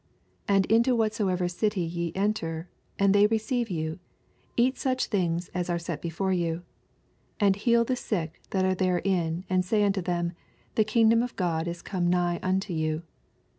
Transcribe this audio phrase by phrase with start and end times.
[0.49, 2.67] 8 And into whatsoever city ve enter,
[2.97, 3.99] and they receive yea,
[4.57, 6.63] eat sacn things as are set before you: 9
[7.41, 10.33] And heal the sick that are there m, and say unto them,
[10.73, 13.03] The kingdom of Ood is come nigh unto you.